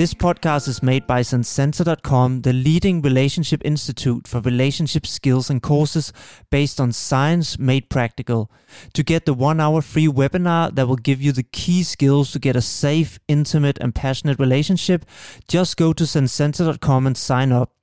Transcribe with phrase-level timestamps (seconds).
[0.00, 6.10] This podcast is made by Sensensor.com, the leading relationship institute for relationship skills and courses
[6.48, 8.50] based on science made practical.
[8.94, 12.38] To get the one hour free webinar that will give you the key skills to
[12.38, 15.04] get a safe, intimate, and passionate relationship,
[15.48, 17.74] just go to Sensensor.com and sign up.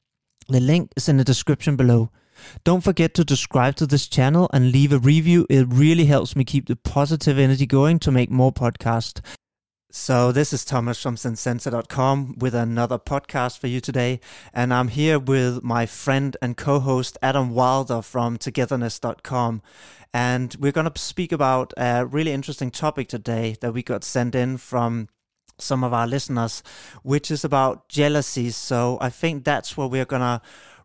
[0.50, 2.10] The link is in the description below.
[2.64, 5.46] Don't forget to subscribe to this channel and leave a review.
[5.52, 9.22] It really helps me keep the positive energy going to make more podcasts.
[9.90, 14.20] So, this is Thomas from Sensenta.com with another podcast for you today.
[14.54, 19.62] And I'm here with my friend and co host Adam Wilder from Togetherness.com.
[20.14, 24.36] And we're going to speak about a really interesting topic today that we got sent
[24.36, 25.08] in from
[25.58, 26.64] some of our listeners,
[27.04, 28.50] which is about jealousy.
[28.50, 30.42] So, I think that's what we're going to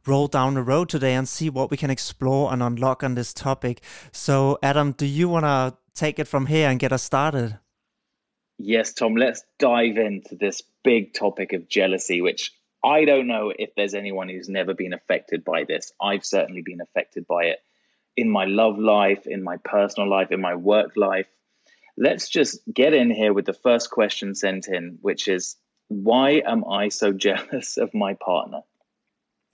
[0.06, 3.34] roll down the road today and see what we can explore and unlock on this
[3.34, 3.82] topic.
[4.12, 7.58] So, Adam, do you want to take it from here and get us started?
[8.64, 12.52] Yes, Tom, let's dive into this big topic of jealousy, which
[12.84, 15.92] I don't know if there's anyone who's never been affected by this.
[16.00, 17.58] I've certainly been affected by it
[18.16, 21.26] in my love life, in my personal life, in my work life.
[21.96, 25.56] Let's just get in here with the first question sent in, which is
[25.88, 28.60] why am I so jealous of my partner?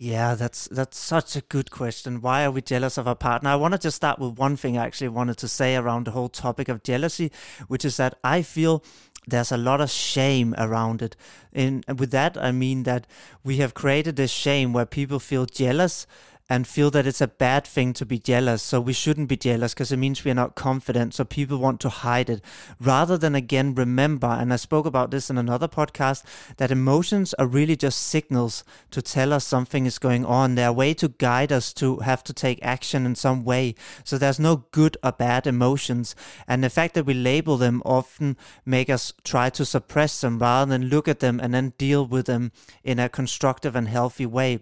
[0.01, 2.21] Yeah, that's that's such a good question.
[2.21, 3.51] Why are we jealous of our partner?
[3.51, 6.29] I wanted to start with one thing I actually wanted to say around the whole
[6.29, 7.33] topic of jealousy,
[7.67, 8.85] which is that I feel
[9.27, 11.17] there's a lot of shame around it.
[11.53, 13.09] And with that, I mean that
[13.43, 16.07] we have created this shame where people feel jealous
[16.49, 18.63] and feel that it's a bad thing to be jealous.
[18.63, 21.15] So we shouldn't be jealous because it means we are not confident.
[21.15, 22.43] So people want to hide it
[22.81, 24.27] rather than again remember.
[24.27, 26.25] And I spoke about this in another podcast
[26.57, 30.55] that emotions are really just signals to tell us something is going on.
[30.55, 33.75] They're a way to guide us to have to take action in some way.
[34.05, 36.17] So there's no good or bad emotions.
[36.47, 40.71] And the fact that we label them often make us try to suppress them rather
[40.71, 44.61] than look at them and then deal with them in a constructive and healthy way.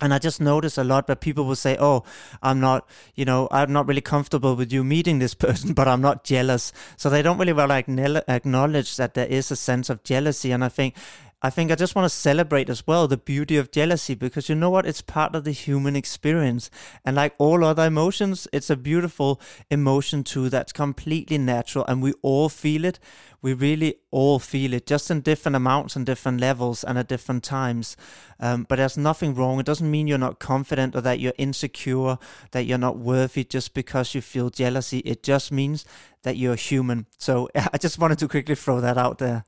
[0.00, 2.04] And I just notice a lot that people will say, Oh,
[2.42, 6.00] I'm not, you know, I'm not really comfortable with you meeting this person, but I'm
[6.00, 6.72] not jealous.
[6.96, 10.52] So they don't really well acknowledge that there is a sense of jealousy.
[10.52, 10.94] And I think
[11.40, 14.56] I think I just want to celebrate as well the beauty of jealousy because you
[14.56, 14.84] know what?
[14.84, 16.68] It's part of the human experience.
[17.04, 19.40] And like all other emotions, it's a beautiful
[19.70, 22.98] emotion too that's completely natural and we all feel it.
[23.40, 27.44] We really all feel it, just in different amounts and different levels and at different
[27.44, 27.96] times.
[28.40, 29.60] Um, but there's nothing wrong.
[29.60, 32.18] It doesn't mean you're not confident or that you're insecure,
[32.50, 34.98] that you're not worthy just because you feel jealousy.
[35.00, 35.84] It just means
[36.24, 37.06] that you're human.
[37.16, 39.44] So I just wanted to quickly throw that out there.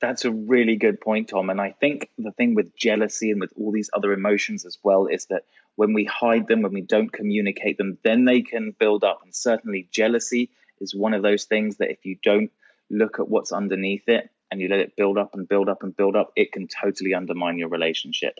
[0.00, 1.48] That's a really good point, Tom.
[1.48, 5.06] And I think the thing with jealousy and with all these other emotions as well
[5.06, 5.44] is that
[5.76, 9.20] when we hide them, when we don't communicate them, then they can build up.
[9.24, 12.50] And certainly, jealousy is one of those things that if you don't
[12.90, 15.96] look at what's underneath it and you let it build up and build up and
[15.96, 18.38] build up, it can totally undermine your relationship.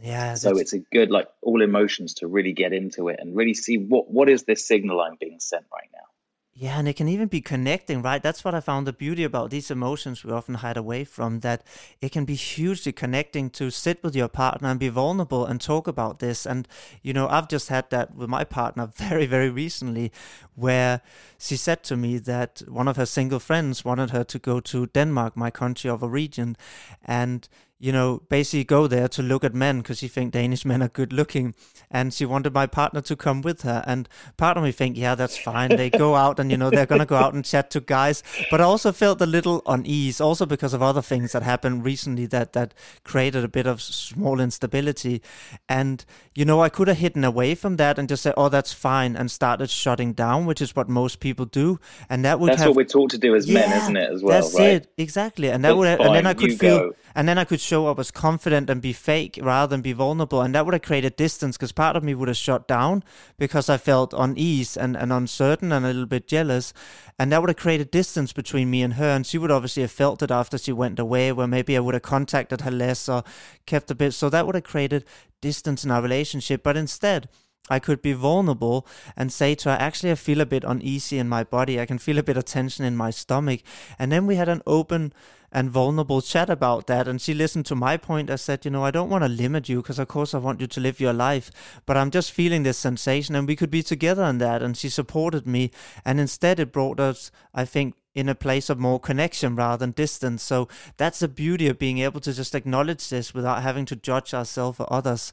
[0.00, 0.34] Yeah.
[0.34, 3.76] So it's a good, like all emotions to really get into it and really see
[3.76, 6.11] what what is this signal I'm being sent right now.
[6.54, 8.22] Yeah, and it can even be connecting, right?
[8.22, 11.64] That's what I found the beauty about these emotions we often hide away from, that
[12.02, 15.88] it can be hugely connecting to sit with your partner and be vulnerable and talk
[15.88, 16.44] about this.
[16.44, 16.68] And,
[17.00, 20.12] you know, I've just had that with my partner very, very recently,
[20.54, 21.00] where
[21.38, 24.86] she said to me that one of her single friends wanted her to go to
[24.88, 26.58] Denmark, my country of origin,
[27.02, 27.48] and
[27.82, 30.88] you know, basically go there to look at men because she think Danish men are
[30.88, 31.52] good looking,
[31.90, 33.82] and she wanted my partner to come with her.
[33.84, 35.70] And part of me think, yeah, that's fine.
[35.70, 38.22] They go out and you know they're gonna go out and chat to guys.
[38.52, 42.26] But I also felt a little unease, also because of other things that happened recently
[42.26, 42.72] that that
[43.02, 45.20] created a bit of small instability.
[45.68, 46.04] And
[46.36, 49.16] you know, I could have hidden away from that and just said, oh, that's fine,
[49.16, 51.80] and started shutting down, which is what most people do.
[52.08, 54.12] And that would that's have, what we're taught to do as yeah, men, isn't it?
[54.12, 54.74] As well, that's right?
[54.74, 55.50] it exactly.
[55.50, 56.78] And that it's would, and then I could feel.
[56.78, 59.92] Go and then I could show up as confident and be fake rather than be
[59.92, 60.40] vulnerable.
[60.40, 63.04] And that would have created distance because part of me would have shut down
[63.38, 66.72] because I felt unease and, and uncertain and a little bit jealous.
[67.18, 69.10] And that would have created distance between me and her.
[69.10, 71.94] And she would obviously have felt it after she went away, where maybe I would
[71.94, 73.24] have contacted her less or
[73.66, 74.12] kept a bit.
[74.12, 75.04] So that would have created
[75.40, 76.62] distance in our relationship.
[76.62, 77.28] But instead,
[77.70, 78.86] I could be vulnerable
[79.16, 81.80] and say to her, actually, I feel a bit uneasy in my body.
[81.80, 83.60] I can feel a bit of tension in my stomach.
[83.98, 85.12] And then we had an open
[85.52, 87.06] and vulnerable chat about that.
[87.06, 88.30] And she listened to my point.
[88.30, 90.60] I said, you know, I don't want to limit you because, of course, I want
[90.60, 91.50] you to live your life,
[91.86, 94.62] but I'm just feeling this sensation and we could be together in that.
[94.62, 95.70] And she supported me.
[96.04, 99.92] And instead, it brought us, I think, in a place of more connection rather than
[99.92, 100.42] distance.
[100.42, 104.34] So that's the beauty of being able to just acknowledge this without having to judge
[104.34, 105.32] ourselves or others.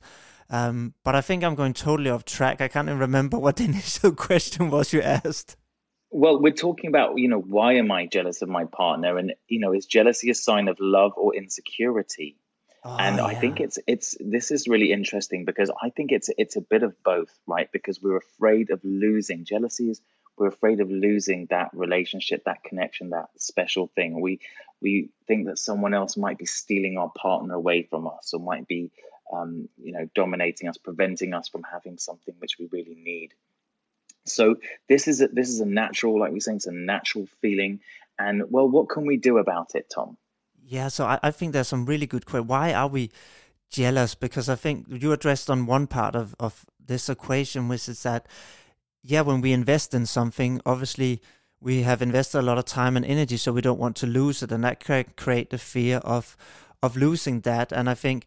[0.49, 2.61] Um, but I think I'm going totally off track.
[2.61, 5.55] I can't even remember what the initial question was you asked.
[6.11, 9.17] Well, we're talking about, you know, why am I jealous of my partner?
[9.17, 12.35] And, you know, is jealousy a sign of love or insecurity?
[12.83, 13.25] Oh, and yeah.
[13.25, 16.81] I think it's it's this is really interesting because I think it's it's a bit
[16.81, 17.69] of both, right?
[17.71, 19.43] Because we're afraid of losing.
[19.43, 20.01] Jealousy is
[20.37, 24.21] we're afraid of losing that relationship, that connection, that special thing.
[24.21, 24.39] We
[24.81, 28.65] we think that someone else might be stealing our partner away from us, or might
[28.65, 28.91] be,
[29.31, 33.33] um, you know, dominating us, preventing us from having something which we really need.
[34.25, 37.79] So this is a, this is a natural, like we're saying, it's a natural feeling.
[38.17, 40.17] And well, what can we do about it, Tom?
[40.65, 42.49] Yeah, so I, I think there's some really good questions.
[42.49, 43.11] Why are we
[43.69, 44.15] jealous?
[44.15, 48.27] Because I think you addressed on one part of, of this equation, which is that,
[49.01, 51.21] yeah, when we invest in something, obviously
[51.61, 54.43] we have invested a lot of time and energy, so we don't want to lose
[54.43, 56.37] it, and that can create the fear of
[56.81, 57.71] of losing that.
[57.71, 58.25] And I think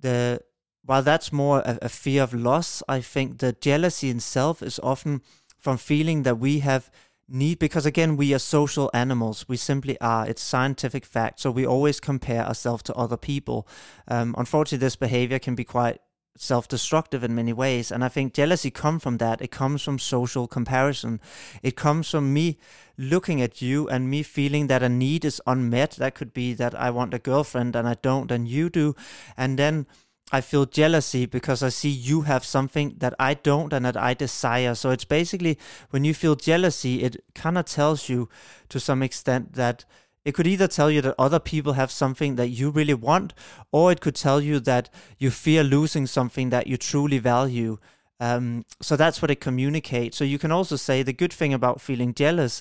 [0.00, 0.40] the
[0.84, 5.22] while that's more a, a fear of loss, I think the jealousy itself is often
[5.58, 6.90] from feeling that we have
[7.28, 9.46] need because again we are social animals.
[9.48, 10.26] We simply are.
[10.26, 11.40] It's scientific fact.
[11.40, 13.68] So we always compare ourselves to other people.
[14.08, 16.00] Um, unfortunately this behavior can be quite
[16.42, 19.42] self-destructive in many ways and i think jealousy comes from that.
[19.42, 21.20] It comes from social comparison.
[21.62, 22.56] It comes from me
[22.96, 25.92] looking at you and me feeling that a need is unmet.
[25.92, 28.94] That could be that i want a girlfriend and i don't and you do.
[29.36, 29.86] And then
[30.32, 34.14] I feel jealousy because I see you have something that I don't and that I
[34.14, 34.74] desire.
[34.74, 35.58] So it's basically
[35.90, 38.28] when you feel jealousy, it kind of tells you
[38.68, 39.84] to some extent that
[40.24, 43.32] it could either tell you that other people have something that you really want,
[43.72, 47.78] or it could tell you that you fear losing something that you truly value.
[48.18, 50.18] Um, so that's what it communicates.
[50.18, 52.60] So you can also say the good thing about feeling jealous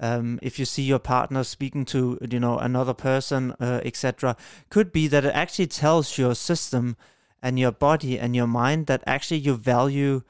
[0.00, 4.36] um, if you see your partner speaking to you know another person uh, etc
[4.70, 6.96] could be that it actually tells your system
[7.42, 10.22] and your body and your mind that actually you value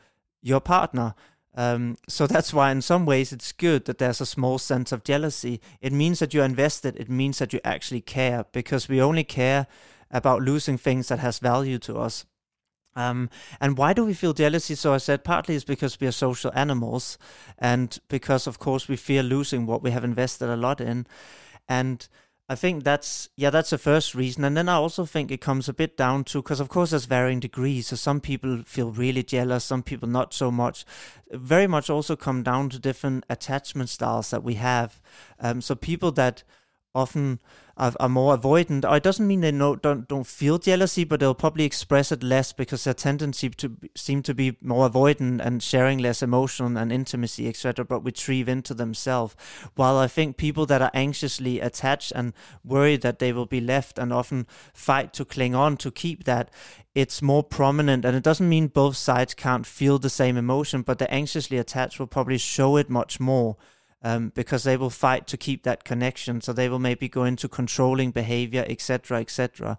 [0.43, 1.15] your partner
[1.57, 5.05] um, so that's why in some ways it's good that there's a small sense of
[5.05, 5.61] jealousy.
[5.81, 6.97] It means that you're invested.
[6.97, 9.67] It means that you actually care because we only care
[10.11, 12.25] about losing things that has value to us.
[12.97, 13.31] Um,
[13.61, 14.75] and why do we feel jealousy?
[14.75, 17.19] So I said partly it's because we are social animals,
[17.59, 21.07] and because of course we fear losing what we have invested a lot in,
[21.69, 22.09] and
[22.51, 25.69] I think that's yeah that's the first reason, and then I also think it comes
[25.69, 27.87] a bit down to because of course there's varying degrees.
[27.87, 30.85] So some people feel really jealous, some people not so much.
[31.31, 35.01] Very much also come down to different attachment styles that we have.
[35.39, 36.43] Um, so people that
[36.95, 37.41] often
[37.77, 38.89] are, are more avoidant.
[38.89, 42.23] Or it doesn't mean they no, don't don't feel jealousy, but they'll probably express it
[42.23, 46.93] less because their tendency to seem to be more avoidant and sharing less emotion and
[46.93, 47.85] intimacy, etc.
[47.85, 49.35] But retrieve into themselves.
[49.75, 52.33] While I think people that are anxiously attached and
[52.65, 56.51] worried that they will be left and often fight to cling on to keep that,
[56.95, 58.05] it's more prominent.
[58.05, 61.99] And it doesn't mean both sides can't feel the same emotion, but the anxiously attached
[61.99, 63.57] will probably show it much more
[64.03, 66.41] um, because they will fight to keep that connection.
[66.41, 69.79] So they will maybe go into controlling behavior, etc., etc.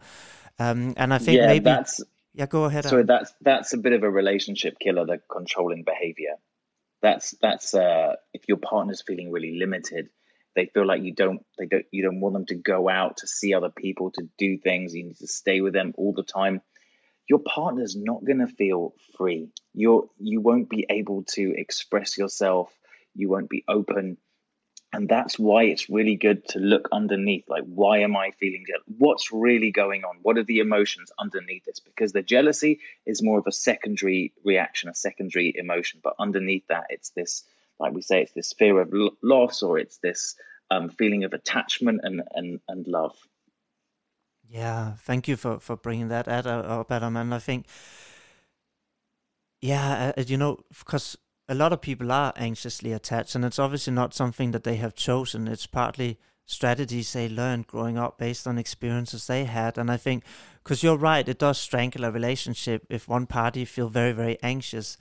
[0.59, 2.03] Um, and I think yeah, maybe that's
[2.33, 2.45] yeah.
[2.45, 2.85] Go ahead.
[2.85, 5.05] So that's that's a bit of a relationship killer.
[5.05, 6.35] The controlling behavior.
[7.01, 10.09] That's that's uh, if your partner's feeling really limited,
[10.55, 13.27] they feel like you don't they don't you don't want them to go out to
[13.27, 14.93] see other people to do things.
[14.93, 16.61] You need to stay with them all the time.
[17.27, 19.49] Your partner's not going to feel free.
[19.73, 22.71] You're you won't be able to express yourself
[23.15, 24.17] you won't be open.
[24.93, 28.83] And that's why it's really good to look underneath like why am i feeling jealous?
[28.97, 30.17] What's really going on?
[30.21, 31.79] What are the emotions underneath this?
[31.79, 36.87] Because the jealousy is more of a secondary reaction a secondary emotion but underneath that
[36.89, 37.43] it's this
[37.79, 40.35] like we say it's this fear of loss or it's this
[40.69, 43.15] um, feeling of attachment and, and and love.
[44.49, 47.15] Yeah thank you for for bringing that up adam.
[47.15, 47.65] And i think
[49.61, 51.17] yeah uh, you know because
[51.51, 54.95] a lot of people are anxiously attached, and it's obviously not something that they have
[54.95, 55.49] chosen.
[55.49, 59.77] It's partly strategies they learned growing up based on experiences they had.
[59.77, 60.23] And I think,
[60.63, 64.95] because you're right, it does strangle a relationship if one party feel very, very anxious.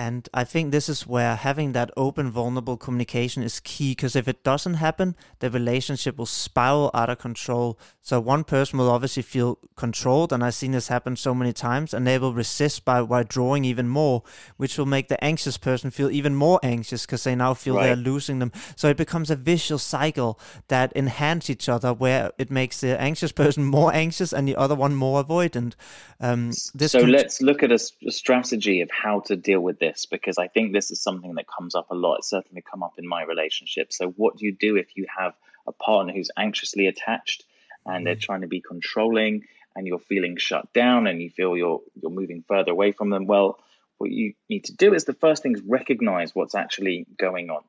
[0.00, 4.28] And I think this is where having that open, vulnerable communication is key because if
[4.28, 7.78] it doesn't happen, the relationship will spiral out of control.
[8.00, 11.92] So one person will obviously feel controlled, and I've seen this happen so many times,
[11.92, 14.22] and they will resist by withdrawing even more,
[14.56, 17.88] which will make the anxious person feel even more anxious because they now feel right.
[17.88, 18.52] they're losing them.
[18.76, 23.32] So it becomes a vicious cycle that enhance each other, where it makes the anxious
[23.42, 25.74] person more anxious and the other one more avoidant.
[26.20, 30.38] Um, so let's look at a, a strategy of how to deal with this because
[30.38, 32.16] I think this is something that comes up a lot.
[32.16, 33.92] It's certainly come up in my relationship.
[33.92, 35.34] So, what do you do if you have
[35.66, 37.44] a partner who's anxiously attached
[37.84, 38.20] and they're mm.
[38.20, 39.44] trying to be controlling
[39.76, 43.26] and you're feeling shut down and you feel you're you're moving further away from them?
[43.26, 43.58] Well,
[43.98, 47.62] what you need to do is the first thing is recognize what's actually going on.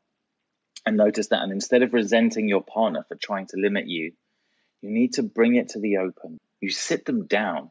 [0.85, 1.43] and notice that.
[1.43, 4.13] And instead of resenting your partner for trying to limit you,
[4.81, 6.37] you need to bring it to the open.
[6.59, 7.69] You sit them down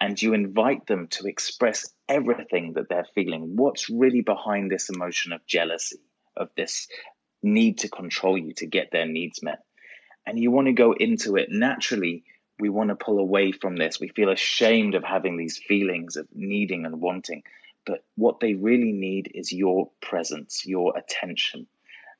[0.00, 3.56] and you invite them to express everything that they're feeling.
[3.56, 6.00] What's really behind this emotion of jealousy,
[6.36, 6.88] of this
[7.42, 9.62] need to control you to get their needs met?
[10.26, 12.24] And you want to go into it naturally.
[12.58, 14.00] We want to pull away from this.
[14.00, 17.42] We feel ashamed of having these feelings of needing and wanting.
[17.86, 21.66] But what they really need is your presence, your attention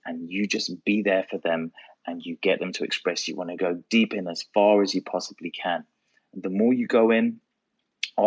[0.04, 1.72] and you just be there for them
[2.06, 4.94] and you get them to express you want to go deep in as far as
[4.94, 5.84] you possibly can.
[6.34, 7.40] The more you go in,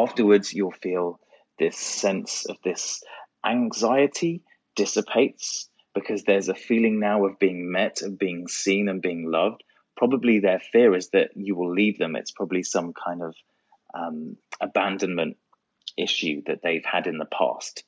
[0.01, 1.19] afterwards you'll feel
[1.59, 3.03] this sense of this
[3.45, 4.41] anxiety
[4.75, 9.63] dissipates because there's a feeling now of being met, of being seen and being loved.
[9.95, 12.15] Probably their fear is that you will leave them.
[12.15, 13.35] It's probably some kind of
[13.93, 15.37] um, abandonment
[15.97, 17.83] issue that they've had in the past.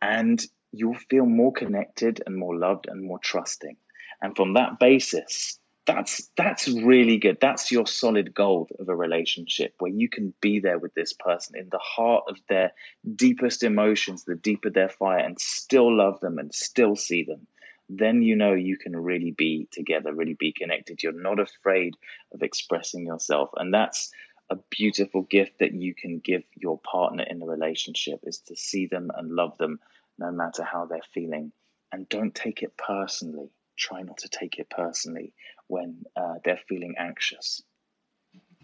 [0.00, 3.76] And you'll feel more connected and more loved and more trusting.
[4.22, 7.38] And from that basis, that's that's really good.
[7.40, 11.58] That's your solid gold of a relationship where you can be there with this person
[11.58, 12.72] in the heart of their
[13.14, 17.46] deepest emotions, the deeper their fire, and still love them and still see them.
[17.88, 21.02] Then you know you can really be together, really be connected.
[21.02, 21.94] You're not afraid
[22.32, 23.50] of expressing yourself.
[23.56, 24.10] And that's
[24.48, 28.86] a beautiful gift that you can give your partner in a relationship is to see
[28.86, 29.80] them and love them
[30.18, 31.52] no matter how they're feeling.
[31.92, 33.50] And don't take it personally.
[33.76, 35.34] Try not to take it personally
[35.66, 37.62] when uh, they're feeling anxious.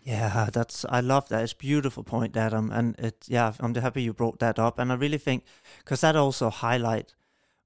[0.03, 1.43] Yeah, that's I love that.
[1.43, 4.95] It's beautiful point, Adam, and it yeah, I'm happy you brought that up, and I
[4.95, 5.45] really think
[5.79, 7.15] because that also highlight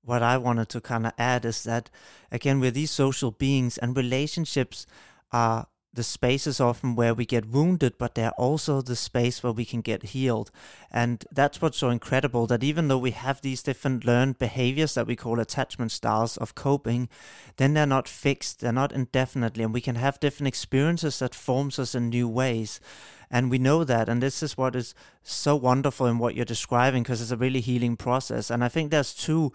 [0.03, 1.91] what I wanted to kind of add is that
[2.33, 4.87] again we're these social beings, and relationships
[5.31, 9.65] are the spaces often where we get wounded, but they're also the space where we
[9.65, 10.51] can get healed.
[10.91, 15.07] And that's what's so incredible that even though we have these different learned behaviors that
[15.07, 17.09] we call attachment styles of coping,
[17.57, 21.79] then they're not fixed, they're not indefinitely, and we can have different experiences that forms
[21.79, 22.81] us in new ways.
[23.31, 24.09] And we know that.
[24.09, 27.61] And this is what is so wonderful in what you're describing because it's a really
[27.61, 28.51] healing process.
[28.51, 29.53] And I think there's two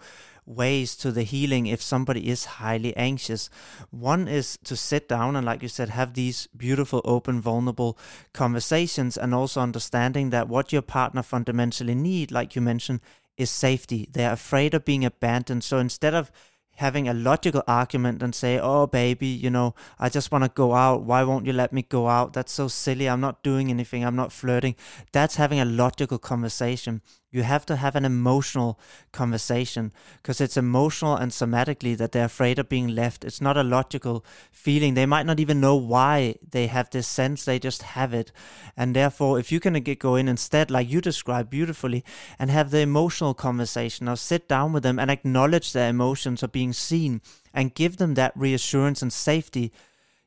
[0.50, 3.48] ways to the healing if somebody is highly anxious.
[3.90, 7.98] One is to sit down and, like you said, have these beautiful, open, vulnerable
[8.32, 13.00] conversations, and also understanding that what your partner fundamentally need, like you mentioned,
[13.36, 14.08] is safety.
[14.12, 15.64] They're afraid of being abandoned.
[15.64, 16.30] So instead of
[16.76, 20.74] having a logical argument and say, Oh, baby, you know, I just want to go
[20.74, 21.02] out.
[21.02, 22.32] Why won't you let me go out?
[22.32, 23.08] That's so silly.
[23.08, 24.04] I'm not doing anything.
[24.04, 24.76] I'm not flirting.
[25.12, 27.02] That's having a logical conversation.
[27.32, 28.78] You have to have an emotional
[29.12, 33.24] conversation because it's emotional and somatically that they're afraid of being left.
[33.24, 34.94] It's not a logical feeling.
[34.94, 38.32] They might not even know why they have this sense, they just have it.
[38.76, 42.04] And therefore, if you can get, go in instead, like you described beautifully,
[42.38, 46.50] and have the emotional conversation or sit down with them and acknowledge their emotions of
[46.50, 47.20] being seen
[47.54, 49.72] and give them that reassurance and safety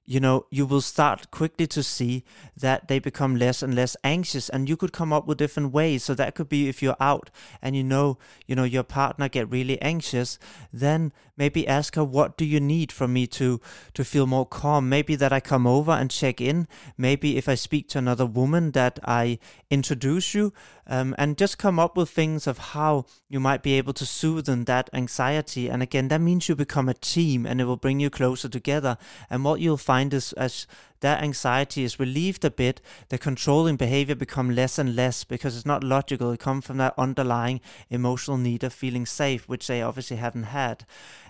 [0.06, 2.26] you know, you will start quickly to see
[2.58, 6.04] that they become less and less anxious and you could come up with different ways.
[6.04, 7.30] So that could be if you're out
[7.62, 10.38] and you know, you know, your partner get really anxious,
[10.74, 13.62] then maybe ask her, what do you need from me to,
[13.94, 14.90] to feel more calm?
[14.90, 16.68] Maybe that I come over and check in.
[16.98, 20.54] Maybe if I speak to another woman that I introduce you
[20.88, 24.46] um, and just come up with things of how you might be able to soothe
[24.66, 25.70] that anxiety.
[25.70, 28.98] And again, that means you become a team and it will bring you closer together.
[29.30, 30.68] And what you'll find is as
[31.00, 35.66] that anxiety is relieved a bit, the controlling behavior become less and less because it's
[35.66, 36.32] not logical.
[36.32, 40.86] It comes from that underlying emotional need of feeling safe, which they obviously haven't had.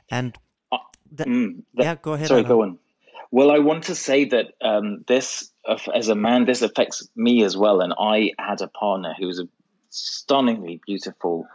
[0.09, 0.37] And
[0.71, 0.77] uh,
[1.11, 2.27] mm, that, yeah, go ahead.
[2.27, 2.79] Sorry, go on.
[3.31, 5.51] Well, I want to say that um, this,
[5.93, 7.81] as a man, this affects me as well.
[7.81, 9.47] And I had a partner who was a
[9.89, 11.45] stunningly beautiful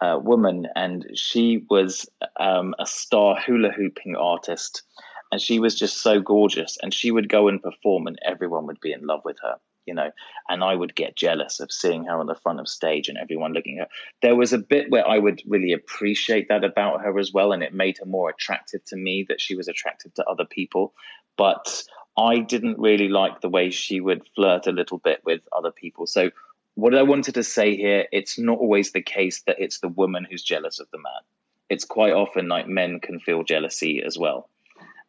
[0.00, 2.08] uh, woman, and she was
[2.38, 4.82] um, a star hula hooping artist.
[5.30, 6.78] And she was just so gorgeous.
[6.82, 9.56] And she would go and perform and everyone would be in love with her
[9.88, 10.10] you know.
[10.48, 13.54] And i would get jealous of seeing her on the front of stage and everyone
[13.54, 13.94] looking at her.
[14.22, 17.50] There was a bit where i would really appreciate that about her as well.
[17.52, 20.92] And it made her more attractive to me that she was attractive to other people.
[21.36, 21.82] But
[22.18, 26.06] i didn't really like the way she would flirt a little bit with other people
[26.06, 26.30] so
[26.74, 30.26] what i wanted to say here it's not always the case that it's the woman
[30.28, 31.22] who's jealous of the man
[31.70, 34.48] it's quite often like men can feel jealousy as well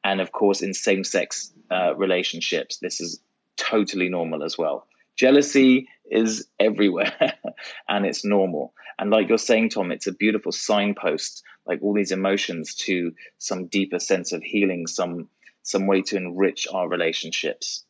[0.03, 3.19] and of course, in same sex uh, relationships, this is
[3.57, 4.87] totally normal as well.
[5.15, 7.13] Jealousy is everywhere
[7.89, 8.73] and it's normal.
[8.97, 13.67] And like you're saying, Tom, it's a beautiful signpost, like all these emotions to some
[13.67, 15.29] deeper sense of healing, some
[15.69, 17.85] some way to enrich our relationships.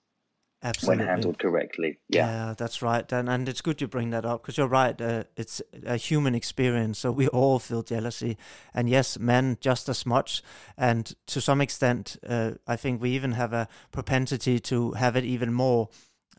[0.62, 1.06] Absolutely.
[1.06, 2.00] when handled correctly.
[2.10, 2.28] Yeah.
[2.28, 3.10] yeah, that's right.
[3.14, 5.00] And and it's good you bring that up because you're right.
[5.00, 8.38] Uh, it's a human experience, so we all feel jealousy,
[8.74, 10.44] and yes, men just as much,
[10.78, 15.24] and to some extent, uh, I think we even have a propensity to have it
[15.24, 15.88] even more.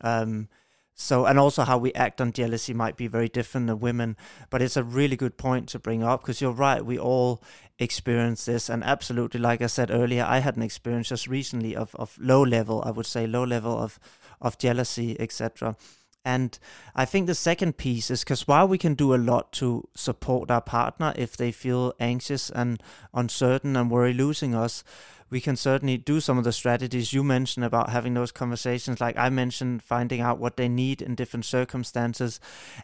[0.01, 0.49] Um,
[0.95, 4.17] so, and also how we act on jealousy might be very different than women.
[4.49, 6.85] But it's a really good point to bring up because you're right.
[6.85, 7.41] We all
[7.79, 8.69] experience this.
[8.69, 12.43] And absolutely, like I said earlier, I had an experience just recently of, of low
[12.43, 13.99] level, I would say, low level of,
[14.39, 15.75] of jealousy, etc.
[16.23, 16.57] And
[16.95, 20.51] I think the second piece is because while we can do a lot to support
[20.51, 22.81] our partner if they feel anxious and
[23.13, 24.83] uncertain and worry losing us,
[25.31, 29.17] we can certainly do some of the strategies you mentioned about having those conversations like
[29.17, 32.39] i mentioned finding out what they need in different circumstances.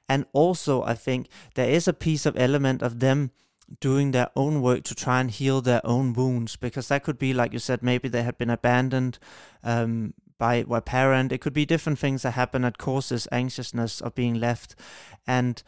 [0.10, 3.32] And also i think there is a piece of element of them
[3.82, 7.34] doing their own work to try and heal their own wounds because that could be
[7.34, 9.20] like you said maybe they had been abandoned
[9.63, 14.15] um, by a parent it could be different things that happen that causes anxiousness of
[14.15, 14.75] being left
[15.25, 15.63] and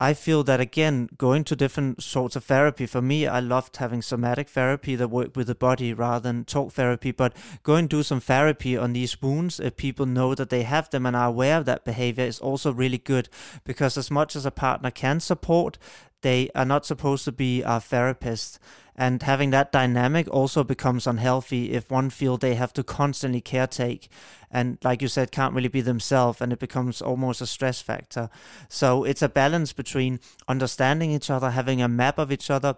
[0.00, 2.86] I feel that again, going to different sorts of therapy.
[2.86, 6.72] For me, I loved having somatic therapy that worked with the body rather than talk
[6.72, 7.10] therapy.
[7.10, 7.34] But
[7.64, 11.16] going do some therapy on these wounds, if people know that they have them and
[11.16, 13.28] are aware of that behavior, is also really good
[13.64, 15.78] because as much as a partner can support,
[16.22, 18.60] they are not supposed to be a therapist
[18.98, 24.08] and having that dynamic also becomes unhealthy if one feel they have to constantly caretake
[24.50, 28.28] and like you said can't really be themselves and it becomes almost a stress factor.
[28.68, 32.74] So it's a balance between understanding each other having a map of each other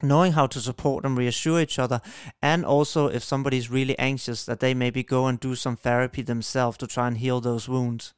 [0.00, 2.00] knowing how to support and reassure each other
[2.40, 6.78] and also if somebody's really anxious that they maybe go and do some therapy themselves
[6.78, 8.14] to try and heal those wounds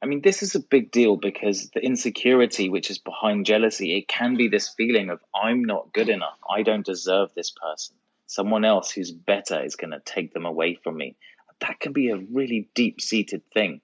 [0.00, 4.06] I mean, this is a big deal because the insecurity which is behind jealousy, it
[4.06, 6.38] can be this feeling of I'm not good enough.
[6.48, 7.96] I don't deserve this person.
[8.26, 11.16] Someone else who's better is going to take them away from me.
[11.60, 13.80] That can be a really deep seated thing.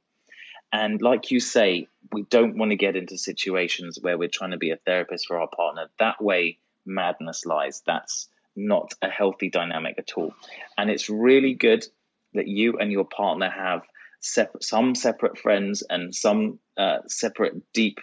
[0.72, 4.56] And like you say, we don't want to get into situations where we're trying to
[4.56, 5.88] be a therapist for our partner.
[5.98, 7.82] That way, madness lies.
[7.86, 10.34] That's not a healthy dynamic at all.
[10.76, 11.86] And it's really good
[12.34, 13.82] that you and your partner have
[14.24, 17.98] separate, some separate friends and some uh, separate deep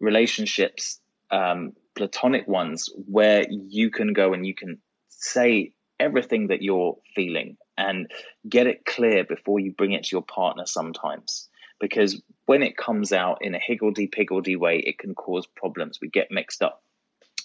[0.00, 1.00] relationships,
[1.30, 7.56] um, platonic ones, where you can go and you can say everything that you're feeling
[7.76, 8.06] and
[8.48, 11.48] get it clear before you bring it to your partner sometimes.
[11.80, 15.98] Because when it comes out in a higgledy piggledy way, it can cause problems.
[16.00, 16.82] We get mixed up.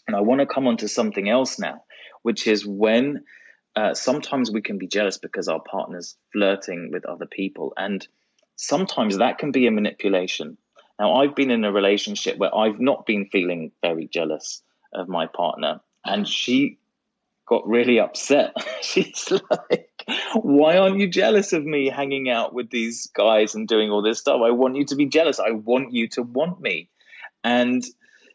[0.07, 1.84] And I want to come on to something else now,
[2.21, 3.23] which is when
[3.75, 7.73] uh, sometimes we can be jealous because our partner's flirting with other people.
[7.77, 8.05] And
[8.55, 10.57] sometimes that can be a manipulation.
[10.99, 14.62] Now, I've been in a relationship where I've not been feeling very jealous
[14.93, 16.77] of my partner, and she
[17.47, 18.53] got really upset.
[18.81, 19.89] She's like,
[20.34, 24.19] Why aren't you jealous of me hanging out with these guys and doing all this
[24.19, 24.41] stuff?
[24.43, 25.39] I want you to be jealous.
[25.39, 26.89] I want you to want me.
[27.43, 27.84] And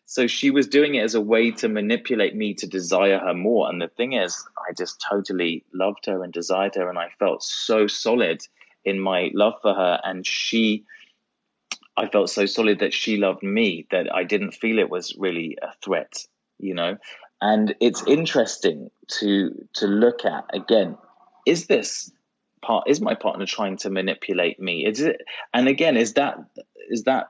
[0.06, 3.68] so she was doing it as a way to manipulate me to desire her more.
[3.68, 6.88] And the thing is, I just totally loved her and desired her.
[6.88, 8.40] And I felt so solid
[8.84, 10.00] in my love for her.
[10.04, 10.84] And she,
[11.96, 15.58] I felt so solid that she loved me that I didn't feel it was really
[15.60, 16.24] a threat,
[16.58, 16.96] you know?
[17.40, 20.96] And it's interesting to to look at again,
[21.46, 22.10] is this
[22.62, 24.86] part is my partner trying to manipulate me?
[24.86, 25.20] Is it
[25.52, 26.38] and again, is that
[26.88, 27.26] is that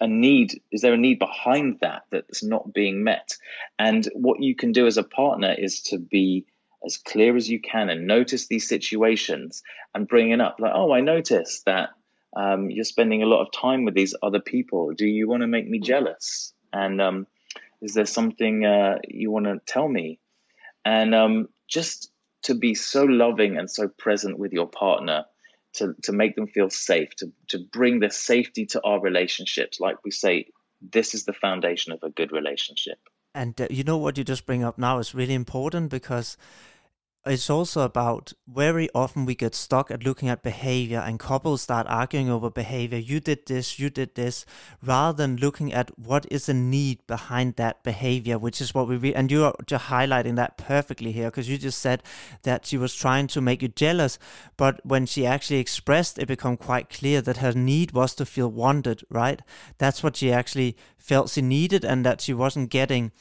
[0.00, 3.36] a need is there a need behind that that's not being met?
[3.78, 6.46] And what you can do as a partner is to be
[6.84, 9.62] as clear as you can and notice these situations
[9.94, 10.56] and bring it up.
[10.58, 11.90] Like oh i noticed that
[12.36, 14.92] um, you're spending a lot of time with these other people.
[14.96, 16.52] Do you want to make me jealous?
[16.72, 17.26] And um,
[17.82, 20.20] is there something uh, you want to tell me?
[20.84, 25.24] And um, just to be so loving and so present with your partner
[25.74, 29.80] to, to make them feel safe, to, to bring the safety to our relationships.
[29.80, 30.46] Like we say,
[30.80, 32.98] this is the foundation of a good relationship.
[33.34, 36.36] And uh, you know what you just bring up now is really important because
[37.30, 41.86] it's also about very often we get stuck at looking at behavior and couples start
[41.88, 42.98] arguing over behavior.
[42.98, 44.44] You did this, you did this,
[44.82, 48.96] rather than looking at what is the need behind that behavior, which is what we
[48.96, 52.02] re- and you are just highlighting that perfectly here because you just said
[52.42, 54.18] that she was trying to make you jealous,
[54.56, 58.50] but when she actually expressed, it became quite clear that her need was to feel
[58.50, 59.40] wanted, right?
[59.78, 63.12] That's what she actually felt she needed and that she wasn't getting.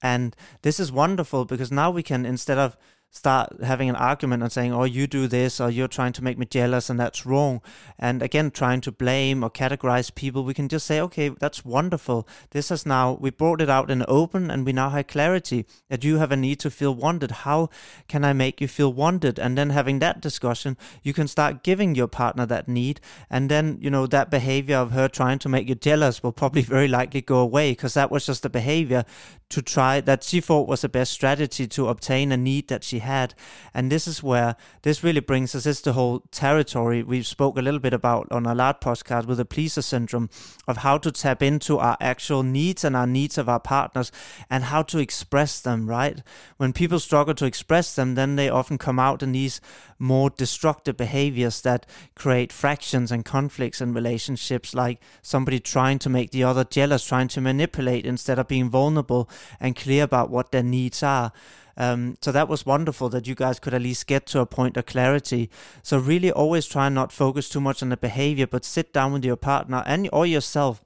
[0.00, 2.76] And this is wonderful because now we can instead of
[3.10, 6.38] start having an argument and saying, oh, you do this, or you're trying to make
[6.38, 7.60] me jealous, and that's wrong.
[7.98, 12.28] And again, trying to blame or categorize people, we can just say, okay, that's wonderful.
[12.50, 16.04] This has now, we brought it out in open, and we now have clarity that
[16.04, 17.30] you have a need to feel wanted.
[17.30, 17.70] How
[18.08, 19.38] can I make you feel wanted?
[19.38, 23.00] And then having that discussion, you can start giving your partner that need.
[23.30, 26.62] And then, you know, that behavior of her trying to make you jealous will probably
[26.76, 29.04] very likely go away because that was just a behavior
[29.50, 32.98] to try that she thought was the best strategy to obtain a need that she
[32.98, 33.34] had.
[33.72, 37.62] And this is where this really brings us, is the whole territory we spoke a
[37.62, 40.28] little bit about on our last podcast with the pleaser syndrome
[40.66, 44.12] of how to tap into our actual needs and our needs of our partners
[44.50, 46.22] and how to express them, right?
[46.58, 49.62] When people struggle to express them, then they often come out in these
[49.98, 56.30] more destructive behaviors that create fractions and conflicts in relationships, like somebody trying to make
[56.30, 59.28] the other jealous, trying to manipulate instead of being vulnerable
[59.60, 61.32] and clear about what their needs are.
[61.76, 64.76] Um, so that was wonderful that you guys could at least get to a point
[64.76, 65.48] of clarity.
[65.82, 69.12] So really always try and not focus too much on the behavior, but sit down
[69.12, 70.84] with your partner and or yourself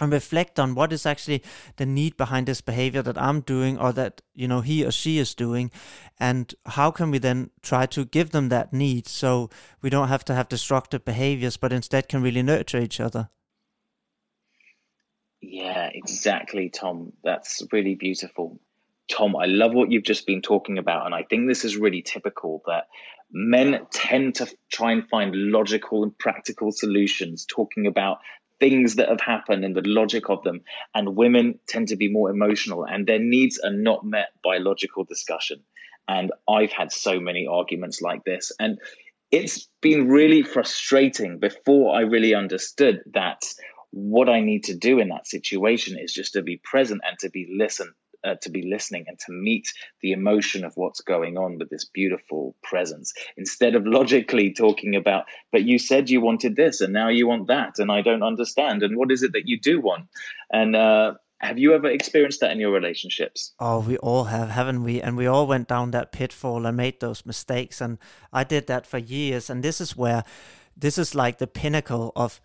[0.00, 1.42] and reflect on what is actually
[1.76, 5.18] the need behind this behavior that I'm doing or that you know he or she
[5.18, 5.70] is doing
[6.18, 9.50] and how can we then try to give them that need so
[9.82, 13.30] we don't have to have destructive behaviors but instead can really nurture each other
[15.40, 18.58] yeah exactly tom that's really beautiful
[19.10, 22.02] tom i love what you've just been talking about and i think this is really
[22.02, 22.84] typical that
[23.30, 28.18] men tend to try and find logical and practical solutions talking about
[28.60, 30.62] things that have happened and the logic of them.
[30.94, 35.04] And women tend to be more emotional and their needs are not met by logical
[35.04, 35.60] discussion.
[36.08, 38.50] And I've had so many arguments like this.
[38.58, 38.78] And
[39.30, 43.44] it's been really frustrating before I really understood that
[43.90, 47.30] what I need to do in that situation is just to be present and to
[47.30, 49.72] be listen uh, to be listening and to meet
[50.02, 55.24] the emotion of what's going on with this beautiful presence instead of logically talking about
[55.52, 58.82] but you said you wanted this and now you want that and i don't understand
[58.82, 60.08] and what is it that you do want
[60.52, 63.54] and uh, have you ever experienced that in your relationships?
[63.60, 65.00] Oh, we all have, haven't we?
[65.00, 67.80] And we all went down that pitfall and made those mistakes.
[67.80, 67.98] And
[68.32, 69.48] I did that for years.
[69.48, 70.24] And this is where,
[70.76, 72.40] this is like the pinnacle of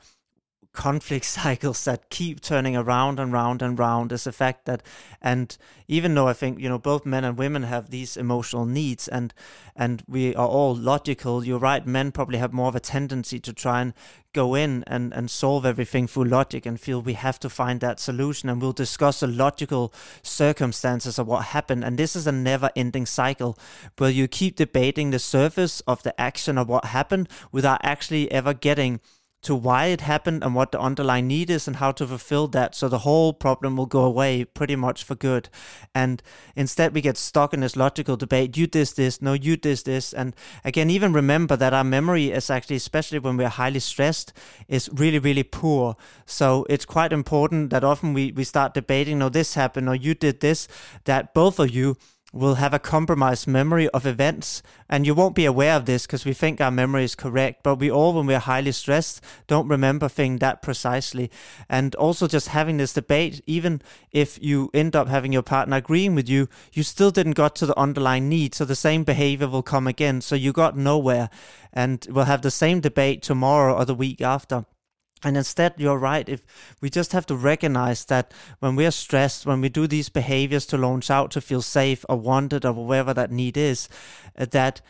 [0.74, 4.84] conflict cycles that keep turning around and round and round is the fact that
[5.22, 5.58] and
[5.88, 9.34] even though i think you know both men and women have these emotional needs and
[9.76, 13.54] and we are all logical you're right men probably have more of a tendency to
[13.54, 13.94] try and
[14.34, 18.00] go in and and solve everything through logic and feel we have to find that
[18.00, 18.50] solution.
[18.50, 21.86] And we'll discuss the logical circumstances of what happened.
[21.86, 23.58] And this is a never ending cycle
[23.98, 28.54] where you keep debating the surface of the action of what happened without actually ever
[28.54, 29.00] getting
[29.44, 32.76] to why it happened and what the underlying need is and how to fulfill that.
[32.76, 35.50] So the whole problem will go away pretty much for good.
[35.94, 36.24] And
[36.56, 40.14] instead we get stuck in this logical debate you did this no you did this.
[40.14, 44.34] And again even remember that our memory is actually especially when we're highly stressed
[44.68, 45.96] is really really poor.
[46.26, 50.14] So it's quite important that often we, we start debating no this happened or you
[50.14, 50.68] did this
[51.06, 51.98] that both of you
[52.34, 54.64] will have a compromised memory of events.
[54.90, 57.76] And you won't be aware of this because we think our memory is correct, but
[57.76, 61.30] we all, when we're highly stressed, don't remember things that precisely.
[61.70, 66.16] And also, just having this debate, even if you end up having your partner agreeing
[66.16, 68.56] with you, you still didn't got to the underlying need.
[68.56, 70.22] So the same behavior will come again.
[70.22, 71.30] So you got nowhere.
[71.72, 74.66] And we'll have the same debate tomorrow or the week after.
[75.24, 76.28] And instead, you're right.
[76.28, 76.46] If
[76.82, 80.66] we just have to recognize that when we are stressed, when we do these behaviors
[80.68, 83.88] to launch out to feel safe or wanted or whatever that need is,
[84.38, 84.82] uh, that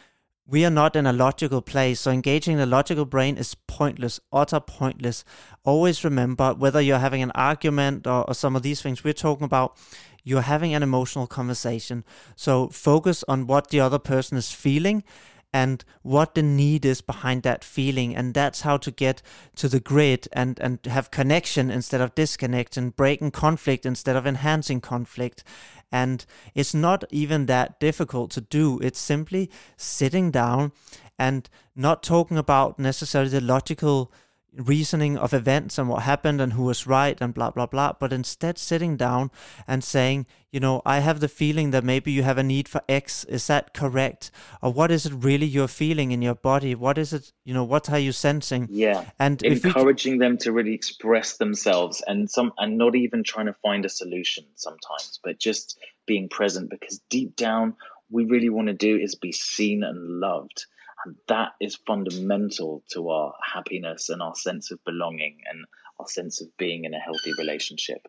[0.45, 2.01] we are not in a logical place.
[2.01, 5.23] So engaging the logical brain is pointless, utter pointless.
[5.63, 9.45] Always remember whether you're having an argument or, or some of these things we're talking
[9.45, 9.77] about,
[10.23, 12.03] you're having an emotional conversation.
[12.35, 15.03] So focus on what the other person is feeling
[15.53, 18.15] and what the need is behind that feeling.
[18.15, 19.21] And that's how to get
[19.55, 24.25] to the grid and and have connection instead of disconnect and breaking conflict instead of
[24.25, 25.43] enhancing conflict.
[25.91, 28.79] And it's not even that difficult to do.
[28.81, 30.71] It's simply sitting down
[31.19, 34.11] and not talking about necessarily the logical
[34.57, 38.13] reasoning of events and what happened and who was right and blah blah blah but
[38.13, 39.31] instead sitting down
[39.67, 42.81] and saying you know i have the feeling that maybe you have a need for
[42.87, 43.23] x.
[43.25, 44.31] Is that correct?
[44.61, 46.75] Or what is it really you're feeling in your body?
[46.75, 48.67] What is it you know what are you sensing?
[48.69, 49.05] Yeah.
[49.19, 50.19] And encouraging we...
[50.19, 54.45] them to really express themselves and some and not even trying to find a solution
[54.55, 57.75] sometimes but just being present because deep down
[58.09, 60.65] we really want to do is be seen and loved
[61.05, 65.65] and that is fundamental to our happiness and our sense of belonging and
[65.99, 68.07] our sense of being in a healthy relationship.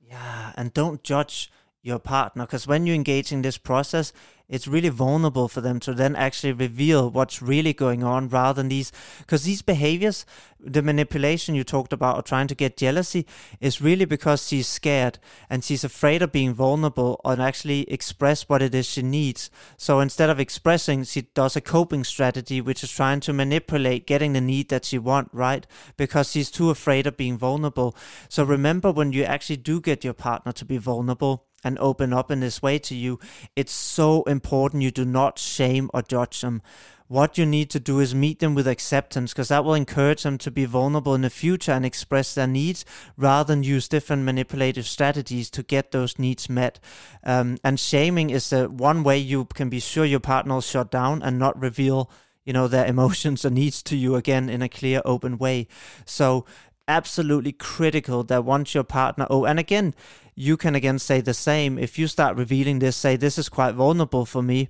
[0.00, 1.50] Yeah, and don't judge
[1.82, 4.12] your partner because when you engage in this process
[4.48, 8.68] it's really vulnerable for them to then actually reveal what's really going on rather than
[8.68, 10.26] these because these behaviors
[10.62, 13.26] the manipulation you talked about or trying to get jealousy
[13.60, 18.62] is really because she's scared and she's afraid of being vulnerable and actually express what
[18.62, 19.50] it is she needs.
[19.76, 24.32] So instead of expressing she does a coping strategy which is trying to manipulate getting
[24.32, 25.66] the need that she want right?
[25.96, 27.96] Because she's too afraid of being vulnerable.
[28.28, 32.30] So remember when you actually do get your partner to be vulnerable and open up
[32.30, 33.18] in this way to you,
[33.56, 36.62] it's so important you do not shame or judge them.
[37.10, 40.38] What you need to do is meet them with acceptance because that will encourage them
[40.38, 42.84] to be vulnerable in the future and express their needs
[43.16, 46.78] rather than use different manipulative strategies to get those needs met.
[47.24, 50.92] Um, and shaming is the one way you can be sure your partner will shut
[50.92, 52.08] down and not reveal
[52.44, 55.66] you know their emotions or needs to you again in a clear open way
[56.04, 56.46] so
[56.90, 59.94] absolutely critical that once your partner oh and again
[60.34, 61.78] you can again say the same.
[61.78, 64.68] If you start revealing this say this is quite vulnerable for me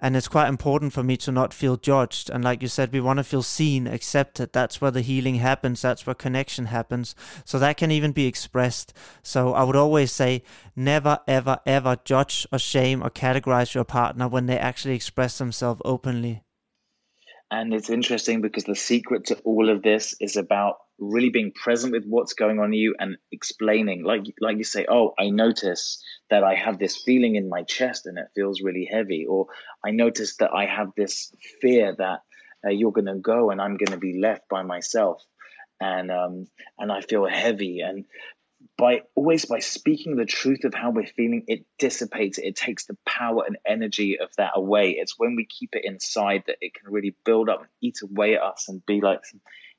[0.00, 2.30] and it's quite important for me to not feel judged.
[2.30, 4.52] And like you said we want to feel seen accepted.
[4.52, 5.82] That's where the healing happens.
[5.82, 7.14] That's where connection happens.
[7.44, 8.92] So that can even be expressed.
[9.22, 10.42] So i would always say
[10.74, 15.82] never ever ever judge or shame or categorize your partner when they actually express themselves
[15.84, 16.42] openly.
[17.50, 21.92] And it's interesting because the secret to all of this is about really being present
[21.92, 26.02] with what's going on in you and explaining like like you say oh i notice
[26.28, 29.46] that i have this feeling in my chest and it feels really heavy or
[29.84, 32.20] i notice that i have this fear that
[32.66, 35.22] uh, you're going to go and i'm going to be left by myself
[35.80, 36.46] and um
[36.78, 38.04] and i feel heavy and
[38.76, 42.46] by always by speaking the truth of how we're feeling it dissipates it.
[42.46, 46.42] it takes the power and energy of that away it's when we keep it inside
[46.48, 49.20] that it can really build up and eat away at us and be like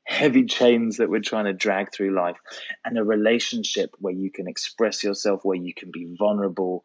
[0.10, 2.38] heavy chains that we're trying to drag through life
[2.84, 6.84] and a relationship where you can express yourself where you can be vulnerable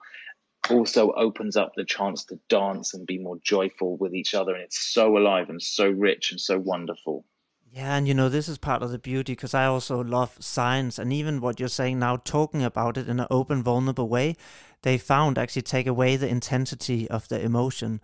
[0.71, 4.55] also opens up the chance to dance and be more joyful with each other.
[4.55, 7.25] And it's so alive and so rich and so wonderful.
[7.73, 10.99] Yeah, and you know, this is part of the beauty because I also love science.
[10.99, 14.37] And even what you're saying now, talking about it in an open, vulnerable way,
[14.83, 18.01] they found actually take away the intensity of the emotion.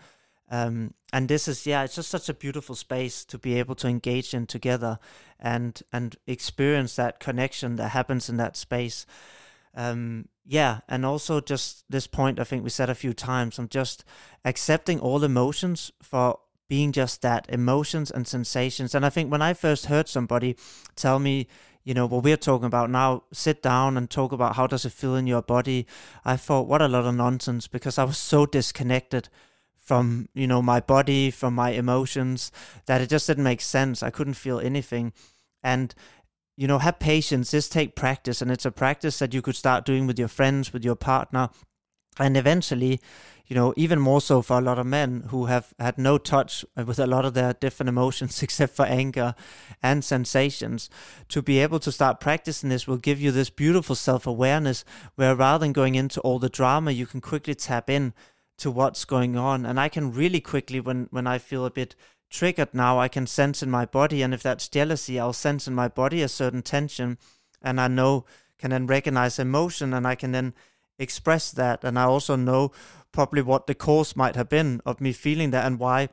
[0.50, 3.86] Um, and this is yeah it's just such a beautiful space to be able to
[3.86, 4.98] engage in together
[5.38, 9.06] and and experience that connection that happens in that space.
[9.74, 13.68] Um, yeah and also just this point i think we said a few times i'm
[13.68, 14.04] just
[14.44, 18.94] accepting all emotions for being just that emotions and sensations.
[18.94, 20.56] And i think when i first heard somebody
[20.96, 21.46] tell me
[21.84, 24.92] you know what we're talking about now sit down and talk about how does it
[24.92, 25.86] feel in your body
[26.24, 29.28] i thought what a lot of nonsense because i was so disconnected
[29.90, 32.53] from you know my body from my emotions
[32.87, 34.05] that it just didn't make sense.
[34.05, 35.12] I couldn't feel anything.
[35.64, 35.92] And
[36.57, 37.50] you know have patience.
[37.50, 38.40] Just take practice.
[38.40, 41.50] And it's a practice that you could start doing with your friends with your partner.
[42.20, 43.00] And eventually
[43.48, 46.64] you know even more so for a lot of men who have had no touch
[46.76, 49.35] with a lot of their different emotions except for anger
[49.83, 50.88] and sensations.
[51.31, 54.85] To be able to start practicing this will give you this beautiful self-awareness
[55.16, 58.14] where rather than going into all the drama you can quickly tap in
[58.61, 59.66] to what's going on.
[59.66, 61.94] And i can really quickly when when i feel a bit
[62.31, 64.23] triggered now i can sense in my body.
[64.23, 67.18] And if that's jealousy i'll sense in my body a certain tension.
[67.62, 68.25] And i know
[68.59, 70.55] can then recognize emotion and i can then
[70.99, 71.85] express that.
[71.85, 72.73] And i also know
[73.12, 76.09] probably what the cause might have been of me feeling that and why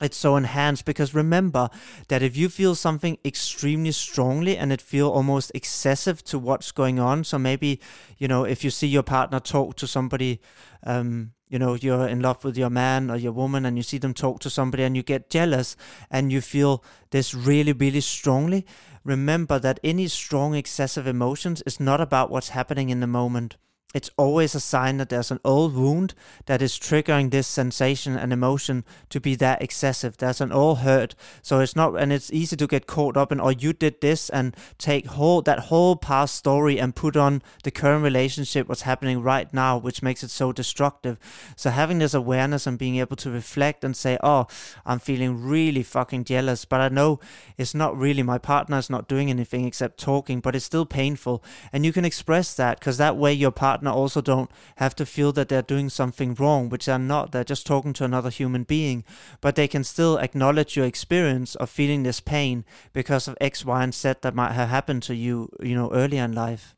[0.00, 0.84] it's so enhanced.
[0.84, 1.68] Because remember
[2.08, 6.98] that if you feel something extremely strongly and it feel almost excessive to what's going
[6.98, 7.80] on so maybe
[8.18, 10.40] you know if you see your partner talk to somebody
[10.84, 13.98] um you know you're in love with your man or your woman and you see
[13.98, 15.76] them talk to somebody and you get jealous
[16.10, 18.64] and you feel this really really strongly
[19.04, 23.56] remember that any strong excessive emotions is not about what's happening in the moment
[23.92, 26.14] it's always a sign that there's an old wound
[26.46, 30.16] that is triggering this sensation and emotion to be that excessive.
[30.16, 31.16] There's an old hurt.
[31.42, 34.30] So it's not, and it's easy to get caught up in, oh, you did this
[34.30, 39.22] and take whole, that whole past story and put on the current relationship, what's happening
[39.22, 41.18] right now, which makes it so destructive.
[41.56, 44.46] So having this awareness and being able to reflect and say, oh,
[44.86, 47.18] I'm feeling really fucking jealous, but I know
[47.58, 51.42] it's not really my partner is not doing anything except talking, but it's still painful.
[51.72, 55.06] And you can express that because that way your partner partner also don't have to
[55.06, 57.32] feel that they're doing something wrong, which they're not.
[57.32, 59.04] They're just talking to another human being,
[59.40, 63.82] but they can still acknowledge your experience of feeling this pain because of X, Y,
[63.82, 66.74] and Z that might have happened to you, you know, earlier in life.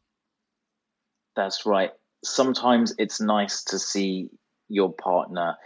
[1.34, 1.90] That's right.
[2.24, 4.30] Sometimes it's nice to see
[4.68, 5.56] your partner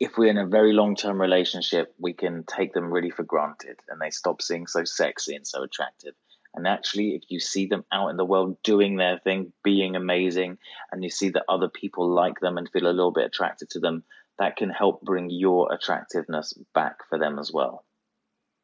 [0.00, 3.78] if we're in a very long term relationship, we can take them really for granted
[3.88, 6.14] and they stop seeing so sexy and so attractive
[6.54, 10.58] And actually, if you see them out in the world doing their thing, being amazing,
[10.92, 13.80] and you see that other people like them and feel a little bit attracted to
[13.80, 14.04] them,
[14.38, 17.84] that can help bring your attractiveness back for them as well,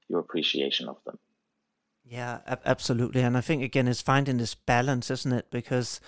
[0.08, 1.18] your appreciation of them.
[2.04, 3.22] Yeah, ab- absolutely.
[3.22, 5.50] And I think, again, it's finding this balance, isn't it?
[5.50, 6.00] Because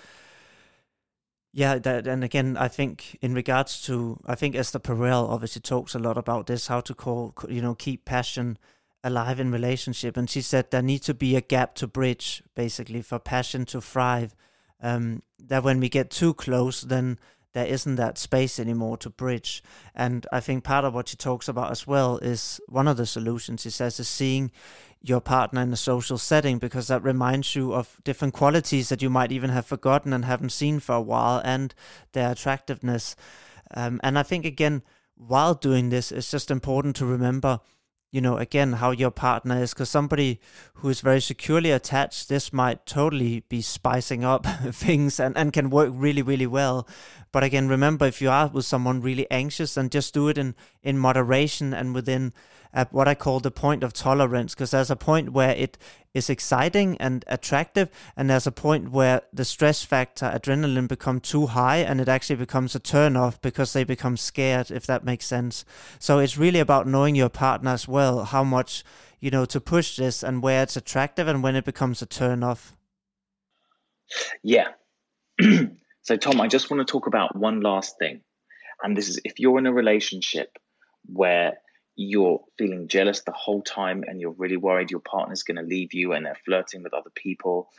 [1.53, 5.93] yeah, that, and again, I think in regards to, I think Esther Perel obviously talks
[5.93, 8.57] a lot about this, how to call, you know, keep passion
[9.03, 13.01] alive in relationship, and she said there needs to be a gap to bridge, basically,
[13.01, 14.35] for passion to thrive.
[14.81, 17.17] Um, that when we get too close, then
[17.53, 19.63] there isn't that space anymore to bridge.
[19.95, 23.05] And I think part of what she talks about as well is one of the
[23.05, 24.51] solutions she says is seeing
[25.01, 29.09] your partner in a social setting because that reminds you of different qualities that you
[29.09, 31.75] might even have forgotten and haven't seen for a while and
[32.13, 33.15] their attractiveness.
[33.75, 34.81] Um, and I think, again,
[35.15, 37.59] while doing this, it's just important to remember
[38.13, 39.73] you know, again, how your partner is.
[39.73, 40.39] Because somebody
[40.75, 45.71] who is very securely attached, this might totally be spicing up things and, and can
[45.71, 46.87] work really, really well.
[47.31, 50.53] But again, remember, if you are with someone really anxious, then just do it in,
[50.83, 52.33] in moderation and within
[52.71, 55.77] at what I call the point of tolerance, because there's a point where it
[56.13, 61.47] is exciting and attractive, and there's a point where the stress factor, adrenaline, become too
[61.47, 65.25] high, and it actually becomes a turn off because they become scared, if that makes
[65.25, 65.65] sense.
[65.99, 68.83] So it's really about knowing your partner as well, how much
[69.19, 72.43] you know to push this, and where it's attractive, and when it becomes a turn
[72.43, 72.75] off.
[74.43, 74.69] Yeah.
[76.03, 78.21] so Tom, I just want to talk about one last thing,
[78.83, 80.57] and this is if you're in a relationship
[81.05, 81.57] where
[81.95, 85.93] you're feeling jealous the whole time and you're really worried your partner's going to leave
[85.93, 87.69] you and they're flirting with other people.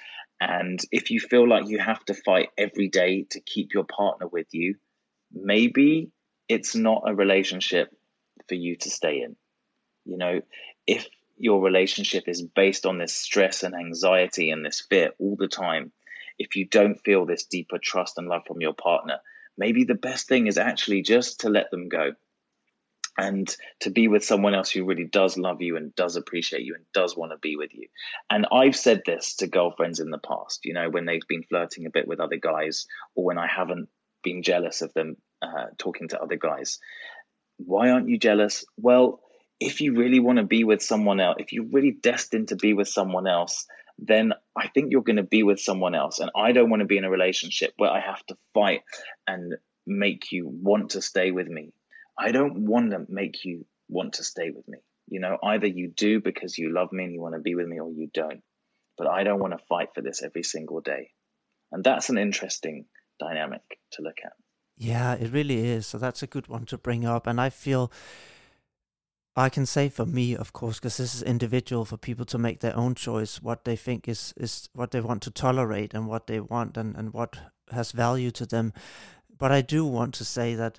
[0.41, 4.29] And if you feel like you have to fight every day to keep your partner
[4.29, 4.77] with you,
[5.33, 6.11] maybe
[6.49, 7.91] it's not a relationship
[8.49, 9.37] for you to stay in.
[10.05, 10.41] You know,
[10.87, 15.49] if your relationship is based on this stress and anxiety and this fear all the
[15.49, 15.93] time,
[16.39, 19.19] if you don't feel this deeper trust and love from your partner,
[19.57, 22.13] maybe the best thing is actually just to let them go
[23.17, 26.75] and to be with someone else who really does love you and does appreciate you
[26.75, 27.87] and does want to be with you.
[28.31, 31.87] And I've said this to girlfriends in the past, you know, when they've been flirting
[31.87, 33.89] a bit with other guys or when I haven't
[34.23, 36.79] been jealous of them uh, talking to other guys.
[37.59, 38.65] Why aren't you jealous?
[38.77, 39.21] Well,
[39.61, 42.73] if you really want to be with someone else, if you're really destined to be
[42.73, 43.67] with someone else,
[43.99, 46.19] then I think you're going to be with someone else.
[46.19, 48.81] And I don't want to be in a relationship where I have to fight
[49.29, 49.55] and
[49.87, 51.73] make you want to stay with me
[52.19, 54.79] I don't want to make you want to stay with me.
[55.09, 57.67] You know, either you do because you love me and you want to be with
[57.67, 58.43] me, or you don't.
[58.97, 61.11] But I don't want to fight for this every single day.
[61.73, 62.87] And that's an interesting
[63.19, 64.33] dynamic to look at.
[64.77, 65.87] Yeah, it really is.
[65.87, 67.27] So that's a good one to bring up.
[67.27, 67.93] And I feel
[69.37, 72.61] I can say for me, of course, because this is individual for people to make
[72.61, 76.29] their own choice, what they think is, is what they want to tolerate and what
[76.29, 77.39] they want and, and what
[77.73, 78.73] has value to them.
[79.37, 80.79] But I do want to say that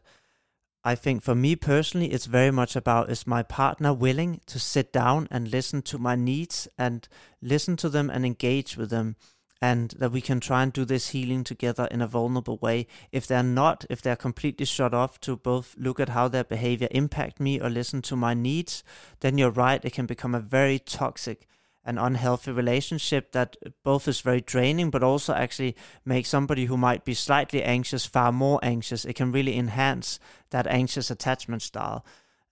[0.87, 4.93] I think for me personally, it's very much about is my partner willing to sit
[4.93, 7.07] down and listen to my needs and
[7.41, 9.15] listen to them and engage with them,
[9.59, 12.85] and that we can try and do this healing together in a vulnerable way.
[13.11, 16.87] If they're not, if they're completely shut off to both look at how their behavior
[16.91, 18.83] impact me or listen to my needs,
[19.21, 21.47] then you're right, it can become a very toxic
[21.85, 27.05] an unhealthy relationship that both is very draining but also actually makes somebody who might
[27.05, 29.05] be slightly anxious far more anxious.
[29.05, 30.19] It can really enhance
[30.49, 32.03] that anxious attachment style.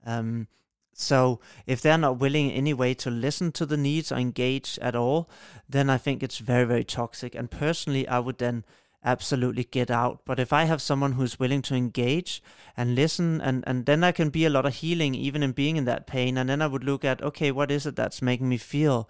[0.06, 0.48] Um,
[0.94, 4.78] so if they're not willing in any way to listen to the needs or engage
[4.80, 5.28] at all
[5.68, 7.34] then i think it's very very toxic.
[7.34, 8.64] And personally i would then
[9.04, 10.22] absolutely get out.
[10.26, 12.42] But if i have someone who's willing to engage
[12.78, 15.76] and listen and and then i can be a lot of healing even in being
[15.78, 16.38] in that pain.
[16.38, 19.10] And then i would look at okay what is it that's making me feel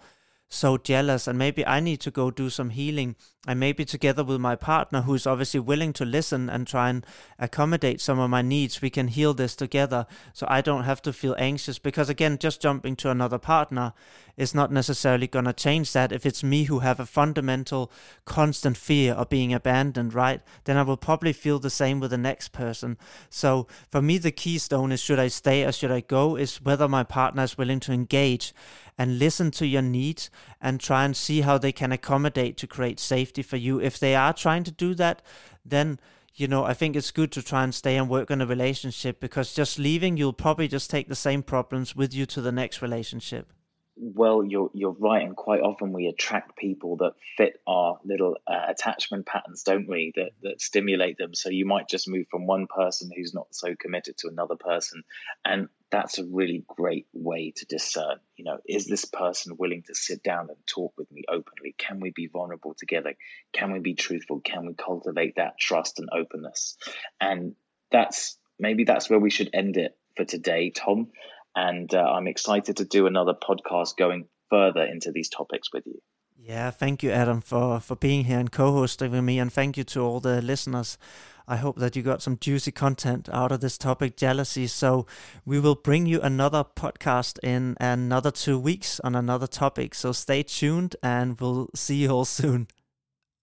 [0.54, 4.40] so jealous and maybe I need to go do some healing and maybe together with
[4.40, 7.04] my partner who's obviously willing to listen and try and
[7.38, 11.12] accommodate some of my needs we can heal this together so I don't have to
[11.12, 11.78] feel anxious.
[11.78, 13.92] Because again just jumping to another partner
[14.36, 16.10] is not necessarily going to change that.
[16.10, 17.92] If it's me who have a fundamental
[18.24, 22.18] constant fear of being abandoned right then I will probably feel the same with the
[22.18, 22.96] next person.
[23.28, 26.88] So for me the keystone is should I stay or should I go is whether
[26.88, 28.54] my partner is willing to engage
[28.96, 30.30] and listen to your needs
[30.60, 33.80] and try and see how they can accommodate to create safety for you.
[33.80, 35.22] If they are trying to do that,
[35.64, 35.98] then
[36.36, 39.20] you know, I think it's good to try and stay and work on a relationship
[39.20, 42.82] because just leaving, you'll probably just take the same problems with you to the next
[42.82, 43.52] relationship.
[43.96, 48.66] Well, you're you're right, and quite often we attract people that fit our little uh,
[48.68, 50.12] attachment patterns, don't we?
[50.16, 51.34] That that stimulate them.
[51.34, 55.04] So you might just move from one person who's not so committed to another person,
[55.44, 58.18] and that's a really great way to discern.
[58.36, 61.74] You know, is this person willing to sit down and talk with me openly?
[61.78, 63.14] Can we be vulnerable together?
[63.52, 64.40] Can we be truthful?
[64.40, 66.76] Can we cultivate that trust and openness?
[67.20, 67.54] And
[67.92, 71.10] that's maybe that's where we should end it for today, Tom
[71.54, 76.00] and uh, I'm excited to do another podcast going further into these topics with you.
[76.36, 79.84] Yeah, thank you, Adam, for for being here and co-hosting with me, and thank you
[79.84, 80.98] to all the listeners.
[81.46, 84.66] I hope that you got some juicy content out of this topic, jealousy.
[84.66, 85.06] So
[85.44, 89.94] we will bring you another podcast in another two weeks on another topic.
[89.94, 92.68] So stay tuned, and we'll see you all soon.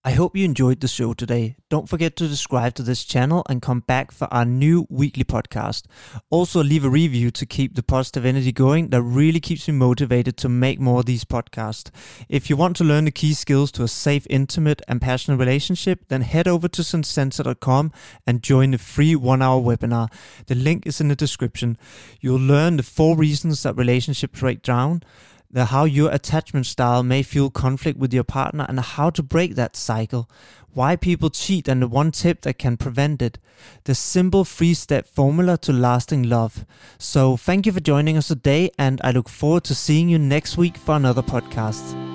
[0.04, 1.54] I hope you enjoyed the show today.
[1.68, 5.84] Don't forget to subscribe to this channel and come back for our new weekly podcast.
[6.28, 8.88] Also, leave a review to keep the positive energy going.
[8.88, 11.92] That really keeps me motivated to make more of these podcasts.
[12.28, 16.08] If you want to learn the key skills to a safe, intimate, and passionate relationship,
[16.08, 17.92] then head over to sensensor.com
[18.26, 20.12] and join the free one hour webinar.
[20.46, 21.78] The link is in the description.
[22.20, 25.04] You'll learn the four reasons that relationships break down
[25.52, 29.54] the how your attachment style may fuel conflict with your partner and how to break
[29.54, 30.28] that cycle,
[30.72, 33.38] why people cheat and the one tip that can prevent it,
[33.84, 36.64] the simple three step formula to lasting love.
[36.98, 40.56] So, thank you for joining us today, and I look forward to seeing you next
[40.56, 42.11] week for another podcast.